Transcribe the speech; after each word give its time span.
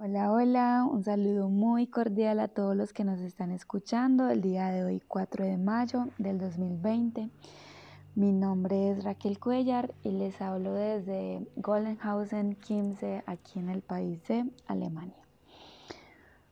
Hola, 0.00 0.30
hola, 0.30 0.88
un 0.88 1.02
saludo 1.02 1.48
muy 1.48 1.88
cordial 1.88 2.38
a 2.38 2.46
todos 2.46 2.76
los 2.76 2.92
que 2.92 3.02
nos 3.02 3.18
están 3.18 3.50
escuchando 3.50 4.30
el 4.30 4.42
día 4.42 4.68
de 4.68 4.84
hoy, 4.84 5.02
4 5.08 5.44
de 5.44 5.56
mayo 5.56 6.06
del 6.18 6.38
2020. 6.38 7.28
Mi 8.14 8.30
nombre 8.30 8.92
es 8.92 9.02
Raquel 9.02 9.40
Cuellar 9.40 9.92
y 10.04 10.12
les 10.12 10.40
hablo 10.40 10.72
desde 10.72 11.44
Goldenhausen, 11.56 12.54
Kimse, 12.54 13.24
aquí 13.26 13.58
en 13.58 13.70
el 13.70 13.82
país 13.82 14.22
de 14.28 14.48
Alemania. 14.68 15.18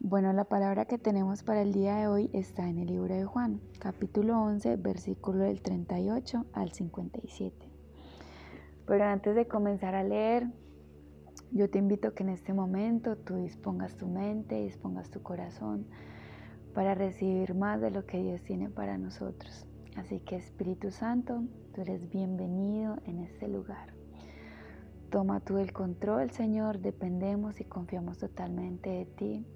Bueno, 0.00 0.32
la 0.32 0.42
palabra 0.42 0.86
que 0.86 0.98
tenemos 0.98 1.44
para 1.44 1.62
el 1.62 1.72
día 1.72 1.94
de 1.94 2.08
hoy 2.08 2.30
está 2.32 2.68
en 2.68 2.80
el 2.80 2.88
libro 2.88 3.14
de 3.14 3.24
Juan, 3.24 3.60
capítulo 3.78 4.36
11, 4.42 4.74
versículo 4.78 5.44
del 5.44 5.62
38 5.62 6.44
al 6.54 6.72
57. 6.72 7.54
Pero 8.84 9.04
antes 9.04 9.36
de 9.36 9.46
comenzar 9.46 9.94
a 9.94 10.02
leer, 10.02 10.48
yo 11.52 11.70
te 11.70 11.78
invito 11.78 12.08
a 12.08 12.14
que 12.14 12.22
en 12.22 12.28
este 12.30 12.52
momento 12.52 13.16
tú 13.16 13.36
dispongas 13.36 13.96
tu 13.96 14.06
mente, 14.06 14.62
dispongas 14.62 15.10
tu 15.10 15.22
corazón 15.22 15.86
para 16.74 16.94
recibir 16.94 17.54
más 17.54 17.80
de 17.80 17.90
lo 17.90 18.06
que 18.06 18.22
Dios 18.22 18.42
tiene 18.42 18.68
para 18.68 18.98
nosotros. 18.98 19.66
Así 19.96 20.20
que 20.20 20.36
Espíritu 20.36 20.90
Santo, 20.90 21.42
tú 21.74 21.80
eres 21.80 22.08
bienvenido 22.10 22.98
en 23.04 23.20
este 23.20 23.48
lugar. 23.48 23.92
Toma 25.10 25.40
tú 25.40 25.56
el 25.58 25.72
control, 25.72 26.30
Señor, 26.30 26.80
dependemos 26.80 27.60
y 27.60 27.64
confiamos 27.64 28.18
totalmente 28.18 28.90
de 28.90 29.04
ti. 29.06 29.46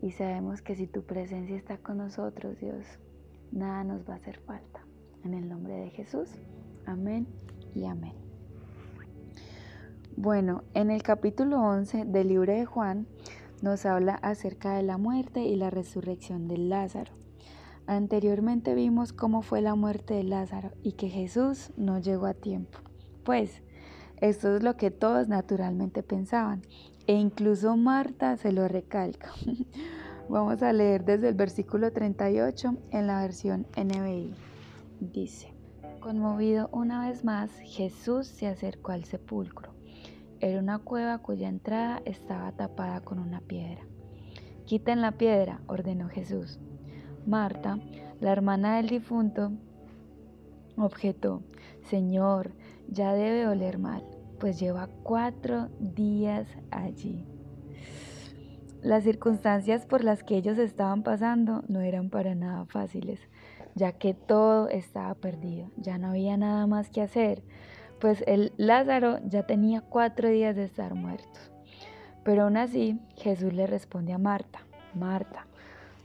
Y 0.00 0.12
sabemos 0.12 0.62
que 0.62 0.76
si 0.76 0.86
tu 0.86 1.02
presencia 1.02 1.56
está 1.56 1.76
con 1.78 1.98
nosotros, 1.98 2.58
Dios, 2.58 2.84
nada 3.52 3.84
nos 3.84 4.08
va 4.08 4.14
a 4.14 4.16
hacer 4.16 4.38
falta. 4.40 4.80
En 5.24 5.34
el 5.34 5.48
nombre 5.48 5.74
de 5.74 5.90
Jesús, 5.90 6.30
amén 6.86 7.26
y 7.74 7.84
amén. 7.84 8.27
Bueno, 10.20 10.64
en 10.74 10.90
el 10.90 11.04
capítulo 11.04 11.62
11 11.62 12.04
del 12.06 12.26
libro 12.26 12.52
de 12.52 12.64
Juan 12.64 13.06
nos 13.62 13.86
habla 13.86 14.16
acerca 14.16 14.74
de 14.74 14.82
la 14.82 14.98
muerte 14.98 15.44
y 15.44 15.54
la 15.54 15.70
resurrección 15.70 16.48
de 16.48 16.58
Lázaro. 16.58 17.12
Anteriormente 17.86 18.74
vimos 18.74 19.12
cómo 19.12 19.42
fue 19.42 19.60
la 19.60 19.76
muerte 19.76 20.14
de 20.14 20.24
Lázaro 20.24 20.72
y 20.82 20.94
que 20.94 21.08
Jesús 21.08 21.70
no 21.76 22.00
llegó 22.00 22.26
a 22.26 22.34
tiempo. 22.34 22.80
Pues 23.22 23.62
esto 24.16 24.56
es 24.56 24.64
lo 24.64 24.76
que 24.76 24.90
todos 24.90 25.28
naturalmente 25.28 26.02
pensaban 26.02 26.62
e 27.06 27.14
incluso 27.14 27.76
Marta 27.76 28.36
se 28.38 28.50
lo 28.50 28.66
recalca. 28.66 29.30
Vamos 30.28 30.64
a 30.64 30.72
leer 30.72 31.04
desde 31.04 31.28
el 31.28 31.36
versículo 31.36 31.92
38 31.92 32.76
en 32.90 33.06
la 33.06 33.22
versión 33.22 33.68
NBI. 33.76 34.34
Dice, 34.98 35.54
conmovido 36.00 36.70
una 36.72 37.08
vez 37.08 37.24
más, 37.24 37.52
Jesús 37.60 38.26
se 38.26 38.48
acercó 38.48 38.90
al 38.90 39.04
sepulcro 39.04 39.77
era 40.40 40.60
una 40.60 40.78
cueva 40.78 41.18
cuya 41.18 41.48
entrada 41.48 42.00
estaba 42.04 42.52
tapada 42.52 43.00
con 43.00 43.18
una 43.18 43.40
piedra. 43.40 43.82
Quiten 44.66 45.00
la 45.00 45.12
piedra, 45.12 45.60
ordenó 45.66 46.08
Jesús. 46.08 46.60
Marta, 47.26 47.78
la 48.20 48.32
hermana 48.32 48.76
del 48.76 48.88
difunto, 48.88 49.52
objetó, 50.76 51.42
Señor, 51.82 52.52
ya 52.88 53.12
debe 53.12 53.46
oler 53.46 53.78
mal, 53.78 54.04
pues 54.38 54.60
lleva 54.60 54.88
cuatro 55.02 55.68
días 55.80 56.46
allí. 56.70 57.26
Las 58.82 59.04
circunstancias 59.04 59.86
por 59.86 60.04
las 60.04 60.22
que 60.22 60.36
ellos 60.36 60.56
estaban 60.58 61.02
pasando 61.02 61.64
no 61.68 61.80
eran 61.80 62.10
para 62.10 62.34
nada 62.34 62.64
fáciles, 62.66 63.20
ya 63.74 63.92
que 63.92 64.14
todo 64.14 64.68
estaba 64.68 65.14
perdido, 65.14 65.70
ya 65.76 65.98
no 65.98 66.08
había 66.08 66.36
nada 66.36 66.66
más 66.66 66.88
que 66.88 67.02
hacer 67.02 67.42
pues 68.00 68.22
el 68.26 68.52
Lázaro 68.56 69.18
ya 69.24 69.44
tenía 69.44 69.80
cuatro 69.80 70.28
días 70.28 70.56
de 70.56 70.64
estar 70.64 70.94
muerto. 70.94 71.40
Pero 72.24 72.44
aún 72.44 72.56
así 72.56 73.00
Jesús 73.16 73.52
le 73.52 73.66
responde 73.66 74.12
a 74.12 74.18
Marta, 74.18 74.60
Marta, 74.94 75.46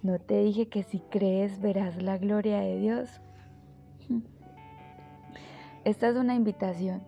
¿no 0.02 0.20
te 0.20 0.40
dije 0.44 0.68
que 0.68 0.84
si 0.84 1.00
crees 1.00 1.60
verás 1.60 2.02
la 2.02 2.18
gloria 2.18 2.60
de 2.60 2.80
Dios? 2.80 3.22
Esta 5.84 6.10
es 6.10 6.16
una 6.16 6.36
invitación 6.36 7.04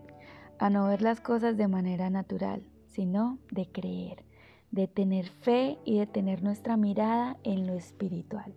a 0.59 0.69
no 0.69 0.87
ver 0.87 1.01
las 1.01 1.21
cosas 1.21 1.57
de 1.57 1.67
manera 1.67 2.09
natural, 2.09 2.63
sino 2.87 3.39
de 3.51 3.67
creer, 3.67 4.23
de 4.71 4.87
tener 4.87 5.27
fe 5.27 5.77
y 5.85 5.99
de 5.99 6.07
tener 6.07 6.43
nuestra 6.43 6.77
mirada 6.77 7.37
en 7.43 7.67
lo 7.67 7.73
espiritual. 7.73 8.53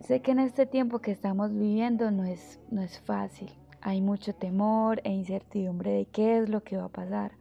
Sé 0.00 0.20
que 0.20 0.32
en 0.32 0.40
este 0.40 0.66
tiempo 0.66 0.98
que 0.98 1.12
estamos 1.12 1.52
viviendo 1.52 2.10
no 2.10 2.24
es, 2.24 2.60
no 2.70 2.82
es 2.82 2.98
fácil, 2.98 3.52
hay 3.82 4.00
mucho 4.00 4.34
temor 4.34 5.00
e 5.04 5.10
incertidumbre 5.10 5.92
de 5.92 6.06
qué 6.06 6.38
es 6.38 6.48
lo 6.48 6.62
que 6.62 6.76
va 6.76 6.84
a 6.84 6.88
pasar. 6.88 7.32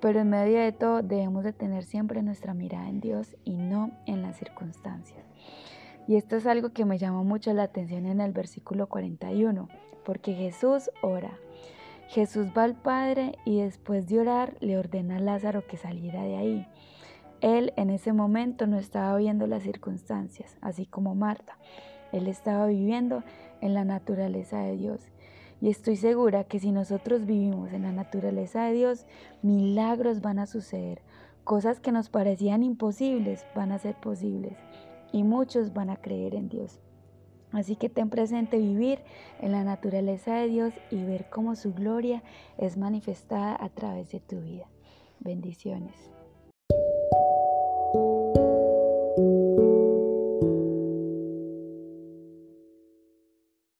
Pero 0.00 0.20
en 0.20 0.30
medio 0.30 0.58
de 0.60 0.72
todo 0.72 1.02
debemos 1.02 1.44
de 1.44 1.52
tener 1.52 1.84
siempre 1.84 2.22
nuestra 2.22 2.54
mirada 2.54 2.88
en 2.88 3.00
Dios 3.00 3.36
y 3.44 3.56
no 3.56 3.90
en 4.06 4.22
las 4.22 4.36
circunstancias. 4.36 5.24
Y 6.06 6.16
esto 6.16 6.36
es 6.36 6.46
algo 6.46 6.70
que 6.70 6.84
me 6.84 6.98
llama 6.98 7.22
mucho 7.22 7.52
la 7.52 7.64
atención 7.64 8.06
en 8.06 8.20
el 8.20 8.32
versículo 8.32 8.88
41, 8.88 9.68
porque 10.04 10.34
Jesús 10.34 10.90
ora. 11.02 11.38
Jesús 12.08 12.46
va 12.56 12.64
al 12.64 12.74
Padre 12.74 13.34
y 13.44 13.60
después 13.60 14.06
de 14.06 14.20
orar 14.20 14.56
le 14.60 14.78
ordena 14.78 15.16
a 15.16 15.20
Lázaro 15.20 15.66
que 15.66 15.76
saliera 15.76 16.22
de 16.22 16.36
ahí. 16.36 16.66
Él 17.42 17.74
en 17.76 17.90
ese 17.90 18.14
momento 18.14 18.66
no 18.66 18.78
estaba 18.78 19.16
viendo 19.18 19.46
las 19.46 19.64
circunstancias, 19.64 20.56
así 20.62 20.86
como 20.86 21.14
Marta. 21.14 21.58
Él 22.12 22.26
estaba 22.26 22.66
viviendo 22.66 23.22
en 23.60 23.74
la 23.74 23.84
naturaleza 23.84 24.60
de 24.60 24.76
Dios 24.76 25.10
y 25.60 25.70
estoy 25.70 25.96
segura 25.96 26.44
que 26.44 26.60
si 26.60 26.70
nosotros 26.70 27.26
vivimos 27.26 27.72
en 27.72 27.82
la 27.82 27.92
naturaleza 27.92 28.64
de 28.64 28.74
Dios, 28.74 29.06
milagros 29.42 30.20
van 30.20 30.38
a 30.38 30.46
suceder. 30.46 31.02
Cosas 31.44 31.80
que 31.80 31.92
nos 31.92 32.10
parecían 32.10 32.62
imposibles 32.62 33.44
van 33.54 33.72
a 33.72 33.78
ser 33.78 33.96
posibles. 33.96 34.56
Y 35.12 35.24
muchos 35.24 35.72
van 35.72 35.90
a 35.90 35.96
creer 35.96 36.34
en 36.34 36.48
Dios. 36.48 36.80
Así 37.50 37.76
que 37.76 37.88
ten 37.88 38.10
presente 38.10 38.58
vivir 38.58 39.00
en 39.40 39.52
la 39.52 39.64
naturaleza 39.64 40.34
de 40.34 40.48
Dios 40.48 40.74
y 40.90 41.02
ver 41.02 41.28
cómo 41.30 41.56
su 41.56 41.72
gloria 41.72 42.22
es 42.58 42.76
manifestada 42.76 43.56
a 43.58 43.70
través 43.70 44.12
de 44.12 44.20
tu 44.20 44.40
vida. 44.40 44.66
Bendiciones. 45.18 46.17